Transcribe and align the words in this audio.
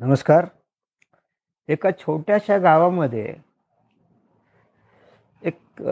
नमस्कार. 0.00 0.46
एका 1.68 1.90
छोट्याशा 1.90 2.58
गावामध्ये 2.58 3.34
एक 5.42 5.82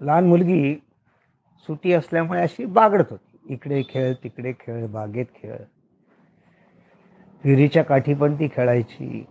लहान 0.00 0.24
मुलगी 0.24 0.74
सुटी 1.68 1.92
असल्यामुळे 1.92 2.40
अशी 2.42 2.64
बागडत 2.64 3.04
होती. 3.10 3.38
इकडे 3.52 3.82
खेळ 3.88 4.14
तिकडे 4.14 4.52
खेळ 4.52 4.86
बागेत 4.86 5.26
खेळ. 5.34 5.56
विहिरीच्या 7.44 7.84
काठी 7.84 8.14
पण 8.14 8.34
ती 8.34 8.48
खेळायची. 8.48 9.24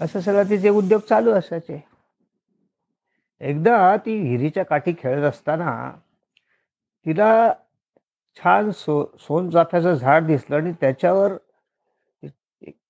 असं 0.00 0.20
सगळं 0.20 0.50
तिचे 0.50 0.68
उद्योग 0.68 1.00
चालू 1.00 1.30
असायचे. 1.30 1.80
एकदा 3.40 3.96
ती 3.96 4.20
विहिरीच्या 4.20 4.64
काठी 4.64 4.94
खेळत 4.98 5.22
असताना 5.22 5.90
तिला 7.06 7.52
छान 8.36 8.70
सो 8.70 8.94
सोनचाफ्याचं 9.20 9.94
झाड 9.94 10.26
दिसलं 10.26 10.56
आणि 10.56 10.72
त्याच्यावर 10.80 11.36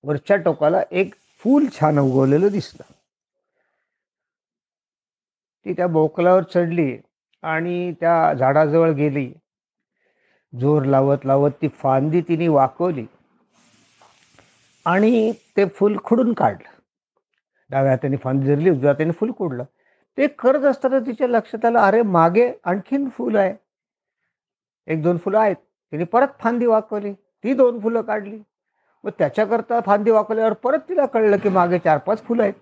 वरच्या 0.03 0.37
टोकाला 0.37 0.81
एक 0.91 1.13
फूल 1.43 1.67
छान 1.73 1.99
उगवलेलं 1.99 2.51
दिसलं. 2.51 2.83
ती 5.65 5.73
त्या 5.73 5.87
बोकलावर 5.87 6.43
चढली 6.43 6.95
आणि 7.43 7.91
त्या 8.01 8.33
झाडाजवळ 8.33 8.91
गेली. 8.93 9.31
जोर 10.53 10.85
लावत 10.85 11.25
लावत 11.25 11.51
ती 11.61 11.67
फांदी 11.73 12.21
तिने 12.27 12.47
वाकवली 12.47 13.05
आणि 14.85 15.31
ते 15.57 15.65
फूल 15.69 15.97
खुडून 16.03 16.33
काढलं. 16.33 16.69
डाव्या 17.69 17.91
हाताने 17.91 18.17
फांदी 18.17 18.47
धरली 18.47 18.69
उजव्या 18.69 18.91
हाताने 18.91 19.11
फूल 19.11 19.31
कुडलं 19.31 19.63
ते 20.17 20.27
करत 20.39 20.65
असताना 20.65 20.99
तिच्या 20.99 21.27
लक्षात 21.27 21.65
आलं 21.65 21.79
अरे 21.79 22.01
मागे 22.01 22.51
आणखीन 22.63 23.07
फूल 23.17 23.35
आहे. 23.35 23.53
एक 24.87 25.01
दोन 25.03 25.17
फुलं 25.17 25.39
आहेत. 25.39 25.55
तिने 25.91 26.03
परत 26.03 26.27
फांदी 26.39 26.65
वाकवली. 26.65 27.13
ती 27.13 27.53
दोन 27.53 27.79
फुलं 27.79 28.01
काढली. 28.01 28.39
मग 29.03 29.11
त्याच्याकरता 29.19 29.79
फांदी 29.81 30.11
वाकवल्यावर 30.11 30.53
परत 30.53 30.79
तिला 30.89 31.05
कळलं 31.05 31.37
की 31.37 31.49
मागे 31.49 31.79
चार 31.79 31.97
पाच 31.97 32.23
फुलं 32.23 32.43
आहेत. 32.43 32.53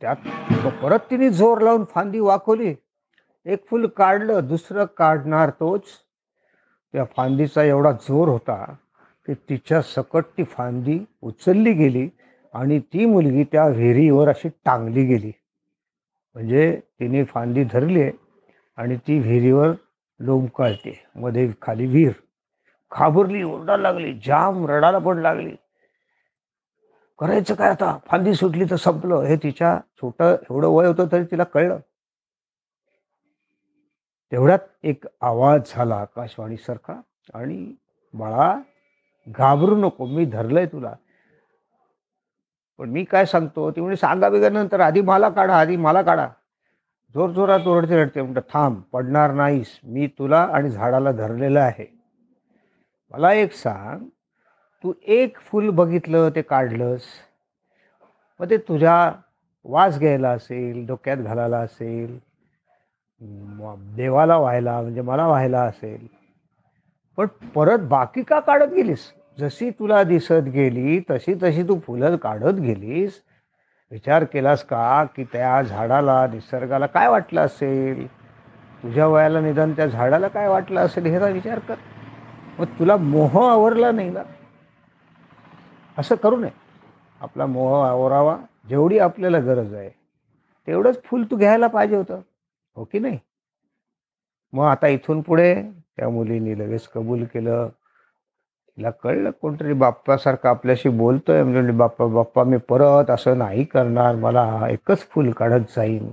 त्यात 0.00 0.16
परत 0.82 0.98
तिने 1.10 1.30
जोर 1.30 1.60
लावून 1.60 1.84
फांदी 1.84 2.20
वाकवली. 2.20 2.74
एक 3.44 3.66
फुल 3.66 3.86
काढलं 3.86 4.46
दुसरं 4.48 4.84
काढणार 4.96 5.50
तोच. 5.50 5.82
त्या 6.92 7.04
फांदीचा 7.16 7.62
एवढा 7.62 7.92
जोर 7.92 8.28
होता 8.28 8.74
की 9.26 9.34
तिच्या 9.34 9.82
सकट 9.82 10.24
ती 10.38 10.44
फांदी 10.44 10.98
उचलली 11.22 11.72
गेली 11.72 12.08
आणि 12.54 12.78
ती 12.78 13.04
मुलगी 13.04 13.44
त्या 13.44 13.66
विहिरीवर 13.66 14.28
अशी 14.28 14.48
टांगली 14.48 15.04
गेली. 15.04 15.32
म्हणजे 16.34 16.80
तिने 17.00 17.24
फांदी 17.24 17.64
धरली 17.64 18.02
आहे 18.02 18.12
आणि 18.76 18.96
ती 18.96 19.18
विहिरीवर 19.18 19.72
लोंबकाळते 20.20 21.04
मध्ये 21.16 21.52
खाली 21.62 21.86
विहीर. 21.86 22.12
घाबरली 22.92 23.42
ओरडायला 23.42 23.82
लागली 23.82 24.12
जाम 24.14 24.66
रडायला 24.66 24.98
पण 24.98 25.18
लागली. 25.18 25.54
करायचं 27.18 27.54
काय 27.54 27.70
आता? 27.70 27.98
फांदी 28.06 28.34
सुटली 28.34 28.64
तर 28.64 28.76
संपलं. 28.76 29.20
हे 29.20 29.36
तिच्या 29.36 29.80
छोटं 29.96 30.36
एवढं 30.50 30.68
वय 30.68 30.86
होतं 30.86 31.06
तरी 31.12 31.24
तिला 31.24 31.44
कळलं. 31.44 31.78
तेवढ्यात 34.32 34.58
एक 34.82 35.04
आवाज 35.20 35.60
झाला 35.66 35.96
आकाशवाणी 35.96 36.56
सारखा 36.56 37.00
आणि 37.34 37.74
बाळा 38.14 38.60
घाबरू 39.28 39.76
नको 39.76 40.06
मी 40.06 40.24
धरलंय 40.24 40.66
तुला. 40.66 40.94
पण 42.78 42.90
मी 42.90 43.04
काय 43.04 43.24
सांगतो? 43.24 43.70
ती 43.70 43.80
म्हणजे 43.80 43.96
सांगा 43.96 44.28
बिगा 44.28 44.48
नंतर 44.48 44.80
आधी 44.80 45.00
मला 45.00 45.28
काढा 45.28 45.60
आधी 45.60 45.76
मला 45.76 46.02
काढा. 46.02 46.28
जोर 47.14 47.30
जोरात 47.30 47.60
ओरडते 47.66 48.02
रडते 48.02 48.22
म्हणतं 48.22 48.40
थांब 48.40 48.80
पडणार 48.92 49.32
नाहीस. 49.32 49.80
मी 49.84 50.06
तुला 50.06 50.48
आणि 50.52 50.70
झाडाला 50.70 51.12
धरलेलं 51.12 51.60
आहे. 51.60 52.00
मला 53.10 53.32
एक 53.32 53.52
सांग. 53.52 53.98
तू 54.84 54.92
एक 55.06 55.38
फूल 55.38 55.70
बघितलं 55.70 56.28
ते 56.34 56.42
काढलंस. 56.42 57.00
मग 58.40 58.50
ते 58.50 58.56
तुझ्या 58.56 59.12
वास 59.64 59.98
घ्यायला 59.98 60.30
असेल 60.30 60.86
डोक्यात 60.86 61.16
घालायला 61.16 61.58
असेल 61.58 62.18
म- 63.20 63.96
देवाला 63.96 64.38
व्हायला 64.38 64.80
म्हणजे 64.80 65.00
मला 65.00 65.26
व्हायला 65.26 65.62
असेल. 65.62 66.06
पण 67.16 67.26
परत 67.26 67.78
बाकी 67.78 68.22
का 68.22 68.40
काढत 68.40 68.74
गेलीस? 68.76 69.12
जशी 69.38 69.70
तुला 69.70 70.02
दिसत 70.02 70.32
गेली 70.32 71.00
तशी 71.00 71.34
तशी 71.42 71.62
तू 71.62 71.80
फुलं 71.80 72.16
काढत 72.16 72.60
गेलीस. 72.60 73.22
विचार 73.90 74.24
केलास 74.24 74.64
का 74.64 75.04
की 75.16 75.24
त्या 75.24 75.62
झाडाला 75.62 76.26
निसर्गाला 76.26 76.86
काय 76.86 77.08
वाटलं 77.08 77.40
असेल? 77.40 78.06
तुझ्या 78.82 79.06
वयाला 79.06 79.40
निदान 79.40 79.72
त्या 79.72 79.86
झाडाला 79.86 80.28
काय 80.28 80.48
वाटलं 80.48 80.80
असेल 80.80 81.06
ह्याचा 81.06 81.26
विचार 81.26 81.58
कर. 81.58 81.74
मग 82.58 82.66
तुला 82.66 82.96
मोह 82.96 83.50
आवरला 83.50 83.90
नाही 83.90 84.10
ना? 84.10 84.22
असं 85.98 86.14
करू 86.14 86.36
नये. 86.36 86.50
आपला 87.20 87.46
मोह 87.46 87.86
आवरावा. 87.86 88.38
जेवढी 88.68 88.98
आपल्याला 88.98 89.38
गरज 89.38 89.74
आहे 89.74 89.88
तेवढंच 90.66 91.02
फुल 91.04 91.24
तू 91.24 91.36
घ्यायला 91.36 91.66
पाहिजे 91.66 91.96
होतं. 91.96 92.20
हो 92.76 92.84
की 92.84 92.98
नाही? 92.98 93.18
मग 94.52 94.64
आता 94.64 94.86
इथून 94.86 95.20
पुढे 95.20 95.62
त्या 95.96 96.08
मुलीने 96.08 96.58
लगेच 96.58 96.88
कबूल 96.88 97.24
केलं. 97.24 97.68
तिला 98.78 98.90
कळलं 98.90 99.30
कोणतरी 99.30 99.72
बाप्पासारखं 99.72 100.48
आपल्याशी 100.48 100.88
बोलतोय. 100.88 101.42
म्हणजे 101.42 101.72
बाप्पा 101.72 102.06
बाप्पा 102.06 102.44
मी 102.44 102.56
परत 102.56 103.10
असं 103.10 103.38
नाही 103.38 103.64
करणार. 103.64 104.14
मला 104.14 104.66
एकच 104.70 104.98
फुल 104.98 105.30
काढत 105.30 105.60
जाईन. 105.76 106.10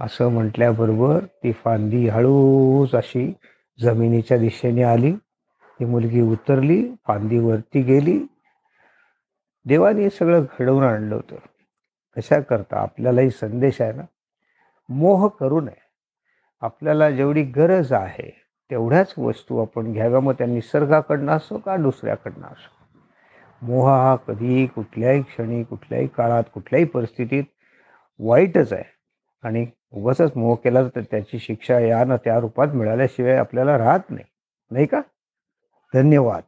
असं 0.00 0.28
म्हटल्याबरोबर 0.28 1.24
ती 1.24 1.52
फांदी 1.52 2.08
हळूच 2.08 2.94
अशी 2.94 3.32
जमिनीच्या 3.80 4.38
दिशेने 4.38 4.82
आली. 4.82 5.12
ती 5.80 5.84
मुलगी 5.84 6.20
उतरली 6.20 6.94
फांदी 7.06 7.38
वरती 7.38 7.82
गेली. 7.82 8.26
देवाने 9.66 10.02
हे 10.02 10.10
सगळं 10.10 10.44
घडवून 10.60 10.84
आणलं 10.84 11.14
होतं. 11.14 11.36
कशा 12.16 12.40
करता? 12.40 12.78
आपल्यालाही 12.78 13.30
संदेश 13.30 13.80
आहे 13.80 13.92
ना. 13.92 14.02
मोह 14.88 15.28
करू 15.28 15.60
नये. 15.60 15.82
आपल्याला 16.60 17.10
जेवढी 17.10 17.42
गरज 17.42 17.92
आहे 17.92 18.41
तेवढ्याच 18.72 19.14
वस्तू 19.18 19.58
आपण 19.58 19.92
घ्याव्या. 19.92 20.20
मग 20.20 20.32
त्या 20.32 20.46
निसर्गाकडनं 20.46 21.32
असो 21.32 21.58
का 21.58 21.76
दुसऱ्याकडनं 21.76 22.46
असो. 22.46 22.86
मोह 23.62 23.88
हा 23.88 24.16
कधीही 24.16 24.66
कुठल्याही 24.66 25.22
क्षणी 25.22 25.64
कुठल्याही 25.64 26.06
काळात 26.06 26.44
कुठल्याही 26.54 26.84
परिस्थितीत 26.84 27.44
वाईटच 28.18 28.72
आहे. 28.72 28.84
आणि 29.42 29.66
उगाच 29.92 30.20
मोह 30.36 30.56
केला 30.56 30.82
तर 30.84 31.00
त्याची 31.00 31.38
शिक्षा 31.38 31.78
या 31.78 32.04
ना 32.04 32.16
त्या 32.16 32.40
रूपात 32.40 32.68
मिळाल्याशिवाय 32.68 33.36
आपल्याला 33.36 33.78
राहत 33.78 34.10
नाही. 34.10 34.24
नाही 34.70 34.86
का? 34.86 35.00
धन्यवाद. 35.94 36.42